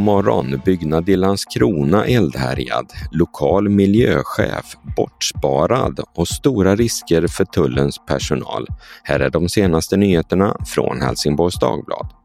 morgon, 0.00 0.60
byggnad 0.64 1.08
i 1.08 1.16
Landskrona 1.16 2.04
eldhärjad, 2.04 2.92
lokal 3.12 3.68
miljöchef 3.68 4.76
bortsparad 4.96 6.00
och 6.14 6.28
stora 6.28 6.76
risker 6.76 7.26
för 7.26 7.44
tullens 7.44 7.98
personal. 8.06 8.66
Här 9.02 9.20
är 9.20 9.30
de 9.30 9.48
senaste 9.48 9.96
nyheterna 9.96 10.56
från 10.66 11.00
Helsingborgs 11.00 11.60
Dagblad. 11.60 12.17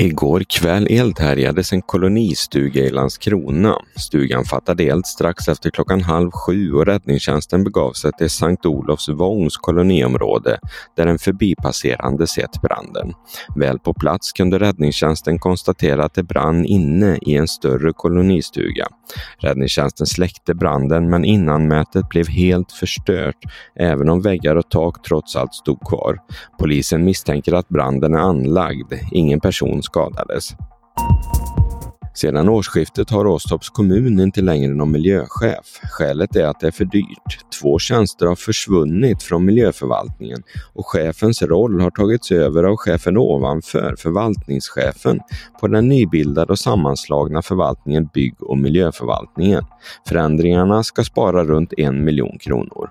Igår 0.00 0.42
kväll 0.48 0.86
eldhärjades 0.90 1.72
en 1.72 1.82
kolonistuga 1.82 2.84
i 2.84 2.90
Landskrona. 2.90 3.76
Stugan 3.96 4.44
fattade 4.44 4.84
eld 4.84 5.06
strax 5.06 5.48
efter 5.48 5.70
klockan 5.70 6.00
halv 6.00 6.30
sju 6.30 6.72
och 6.72 6.86
räddningstjänsten 6.86 7.64
begav 7.64 7.92
sig 7.92 8.12
till 8.12 8.30
Sankt 8.30 8.66
Olofs 8.66 9.08
Vångs 9.08 9.56
koloniområde 9.56 10.58
där 10.96 11.06
en 11.06 11.18
förbipasserande 11.18 12.26
sett 12.26 12.62
branden. 12.62 13.12
Väl 13.56 13.78
på 13.78 13.94
plats 13.94 14.32
kunde 14.32 14.58
räddningstjänsten 14.58 15.38
konstatera 15.38 16.04
att 16.04 16.14
det 16.14 16.22
brann 16.22 16.64
inne 16.64 17.18
i 17.22 17.36
en 17.36 17.48
större 17.48 17.92
kolonistuga. 17.92 18.86
Räddningstjänsten 19.38 20.06
släckte 20.06 20.54
branden 20.54 21.10
men 21.10 21.24
innanmätet 21.24 22.08
blev 22.08 22.28
helt 22.28 22.72
förstört 22.72 23.36
även 23.76 24.08
om 24.08 24.22
väggar 24.22 24.56
och 24.56 24.70
tak 24.70 25.02
trots 25.02 25.36
allt 25.36 25.54
stod 25.54 25.80
kvar. 25.88 26.18
Polisen 26.58 27.04
misstänker 27.04 27.52
att 27.52 27.68
branden 27.68 28.14
är 28.14 28.18
anlagd. 28.18 28.92
Ingen 29.12 29.40
person 29.40 29.82
skadades. 29.90 30.54
Sedan 32.14 32.48
årsskiftet 32.48 33.10
har 33.10 33.26
Åstorps 33.26 33.70
kommun 33.70 34.20
inte 34.20 34.40
längre 34.40 34.74
någon 34.74 34.92
miljöchef. 34.92 35.80
Skälet 35.82 36.36
är 36.36 36.44
att 36.44 36.60
det 36.60 36.66
är 36.66 36.70
för 36.70 36.84
dyrt. 36.84 37.60
Två 37.60 37.78
tjänster 37.78 38.26
har 38.26 38.34
försvunnit 38.34 39.22
från 39.22 39.44
miljöförvaltningen 39.44 40.42
och 40.74 40.86
chefens 40.86 41.42
roll 41.42 41.80
har 41.80 41.90
tagits 41.90 42.32
över 42.32 42.64
av 42.64 42.76
chefen 42.76 43.16
ovanför, 43.16 43.94
förvaltningschefen, 43.98 45.20
på 45.60 45.68
den 45.68 45.88
nybildade 45.88 46.52
och 46.52 46.58
sammanslagna 46.58 47.42
förvaltningen 47.42 48.08
Bygg 48.14 48.42
och 48.42 48.58
miljöförvaltningen. 48.58 49.62
Förändringarna 50.08 50.82
ska 50.82 51.04
spara 51.04 51.44
runt 51.44 51.72
en 51.76 52.04
miljon 52.04 52.38
kronor. 52.38 52.90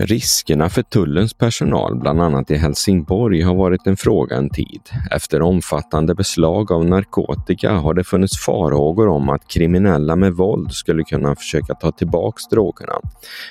Riskerna 0.00 0.68
för 0.68 0.82
tullens 0.82 1.34
personal, 1.34 1.96
bland 1.96 2.22
annat 2.22 2.50
i 2.50 2.56
Helsingborg, 2.56 3.42
har 3.42 3.54
varit 3.54 3.86
en 3.86 3.96
fråga 3.96 4.36
en 4.36 4.50
tid. 4.50 4.80
Efter 5.10 5.42
omfattande 5.42 6.14
beslag 6.14 6.72
av 6.72 6.84
narkotika 6.84 7.72
har 7.72 7.94
det 7.94 8.04
funnits 8.04 8.44
farhågor 8.44 9.08
om 9.08 9.28
att 9.28 9.48
kriminella 9.48 10.16
med 10.16 10.32
våld 10.32 10.72
skulle 10.72 11.04
kunna 11.04 11.36
försöka 11.36 11.74
ta 11.74 11.92
tillbaka 11.92 12.38
drogerna. 12.50 12.92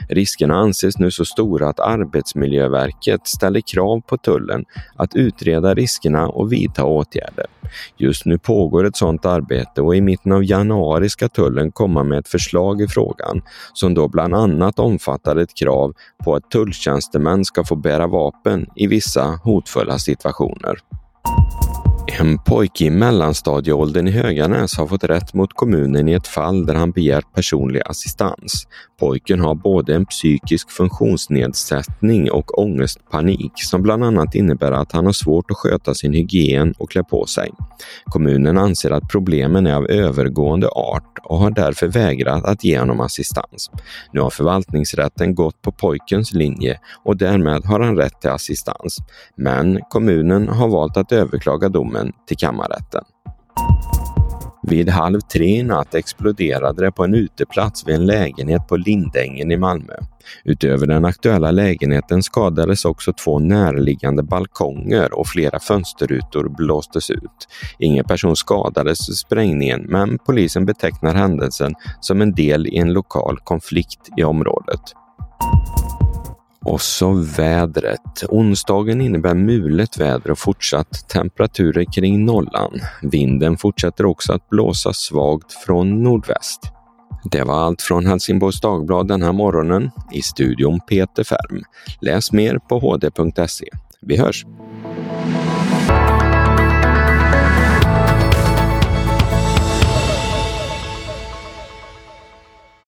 Riskerna 0.10 0.56
anses 0.56 0.98
nu 0.98 1.12
så 1.12 1.26
stora 1.26 1.70
att 1.70 1.80
Arbetsmiljöverket 1.80 3.28
ställer 3.28 3.62
krav 3.62 4.02
på 4.02 4.18
tullen 4.18 4.66
att 4.96 5.16
utreda 5.16 5.74
riskerna 5.74 6.28
och 6.28 6.54
vidta 6.54 6.86
åtgärder. 6.86 7.46
Just 7.98 8.26
nu 8.26 8.38
pågår 8.38 8.86
ett 8.86 8.96
sådant 8.96 9.26
arbete 9.26 9.82
och 9.82 9.96
i 9.96 10.02
mitten 10.02 10.32
av 10.32 10.44
januari 10.44 11.10
ska 11.10 11.30
tullen 11.30 11.72
komma 11.72 12.04
med 12.04 12.20
ett 12.20 12.28
förslag 12.28 12.82
i 12.82 12.88
frågan 12.88 13.42
som 13.74 13.94
då 13.94 14.08
bland 14.08 14.36
annat 14.36 14.80
omfattar 14.80 15.36
ett 15.36 15.54
krav 15.54 15.94
på 16.24 16.37
att 16.38 16.52
tulltjänstemän 16.52 17.46
ska 17.46 17.64
få 17.64 17.76
bära 17.76 18.08
vapen 18.08 18.66
i 18.76 18.88
vissa 18.88 19.40
hotfulla 19.44 20.00
situationer. 20.00 20.80
En 22.20 22.38
pojke 22.38 22.86
i 22.86 22.90
mellanstadieåldern 22.90 24.08
i 24.08 24.12
Höganäs 24.12 24.78
har 24.78 24.88
fått 24.88 25.04
rätt 25.04 25.34
mot 25.34 25.54
kommunen 25.54 26.10
i 26.10 26.14
ett 26.14 26.28
fall 26.28 26.66
där 26.66 26.76
han 26.76 26.92
begärt 26.92 27.34
personlig 27.34 27.82
assistans. 27.86 28.68
Pojken 29.00 29.40
har 29.40 29.56
både 29.56 29.96
en 29.96 30.06
psykisk 30.06 30.72
funktionsnedsättning 30.72 32.32
och 32.32 32.60
ångestpanik 32.60 33.52
som 33.56 33.82
bland 33.82 34.04
annat 34.04 34.36
innebär 34.36 34.72
att 34.72 34.92
han 34.92 35.06
har 35.06 35.14
svårt 35.14 35.52
att 35.52 35.58
sköta 35.58 35.94
sin 35.94 36.14
hygien 36.14 36.74
och 36.78 36.92
klä 36.92 37.04
på 37.04 37.26
sig. 37.26 37.52
Kommunen 38.06 38.58
anser 38.58 38.92
att 38.92 39.10
problemen 39.12 39.68
är 39.68 39.76
av 39.76 39.88
övergående 39.90 40.68
art 40.68 41.18
och 41.24 41.38
har 41.38 41.52
därför 41.52 41.88
vägrat 41.88 42.46
att 42.46 42.64
ge 42.64 42.80
honom 42.80 43.00
assistans. 43.00 43.72
Nu 44.12 44.22
har 44.22 44.30
förvaltningsrätten 44.30 45.36
gått 45.36 45.62
på 45.62 45.72
pojkens 45.72 46.34
linje 46.34 46.80
och 47.04 47.18
därmed 47.18 47.66
har 47.66 47.80
han 47.80 47.98
rätt 47.98 48.22
till 48.22 48.30
assistans. 48.30 48.98
Men 49.36 49.80
kommunen 49.90 50.50
har 50.50 50.68
valt 50.68 50.98
att 50.98 51.12
överklaga 51.12 51.70
domen 51.70 52.07
domen 52.08 52.26
till 52.28 52.38
kammarrätten. 52.38 53.04
Vid 54.64 54.90
halv 54.90 55.20
tre 55.20 55.46
i 55.46 55.64
natt 55.64 55.96
exploderade 55.96 56.86
det 56.86 56.92
på 56.92 57.04
en 57.04 57.14
uteplats 57.14 57.88
vid 57.88 57.96
en 57.96 58.06
lägenhet 58.06 58.68
på 58.68 58.78
Lindängen 58.78 59.52
i 59.52 59.58
Malmö. 59.58 59.94
Utöver 60.44 60.88
den 60.88 61.06
aktuella 61.06 61.52
lägenheten 61.52 62.24
skadades 62.24 62.86
också 62.86 63.14
två 63.14 63.40
närliggande 63.40 64.24
balkonger 64.24 65.20
och 65.20 65.28
flera 65.28 65.60
fönsterrutor 65.60 66.50
blåstes 66.58 67.10
ut. 67.12 67.48
Ingen 67.80 68.06
person 68.06 68.36
skadades 68.36 69.10
i 69.10 69.14
sprängningen 69.14 69.86
men 69.90 70.18
polisen 70.18 70.66
betecknar 70.66 71.16
händelsen 71.16 71.74
som 72.02 72.22
en 72.22 72.32
del 72.32 72.68
i 72.68 72.78
en 72.78 72.94
lokal 72.94 73.38
konflikt 73.44 74.10
i 74.18 74.24
området. 74.24 74.82
Och 76.68 76.82
så 76.82 77.14
vädret. 77.38 78.24
Onsdagen 78.30 79.02
innebär 79.02 79.34
mulet 79.34 79.98
väder 79.98 80.32
och 80.32 80.40
fortsatt 80.40 81.10
temperaturer 81.10 81.86
kring 81.94 82.26
nollan. 82.26 82.80
Vinden 83.02 83.58
fortsätter 83.58 84.06
också 84.06 84.34
att 84.34 84.50
blåsa 84.50 84.94
svagt 84.94 85.54
från 85.54 86.04
nordväst. 86.04 86.72
Det 87.32 87.44
var 87.44 87.60
allt 87.60 87.82
från 87.82 88.06
Helsingborgs 88.06 88.62
Dagblad 88.62 89.08
den 89.08 89.22
här 89.22 89.32
morgonen. 89.32 89.92
I 90.14 90.22
studion 90.22 90.80
Peter 90.90 91.24
Färm. 91.24 91.64
Läs 92.02 92.32
mer 92.32 92.58
på 92.58 92.80
hd.se. 92.80 93.66
Vi 94.02 94.18
hörs! 94.18 94.46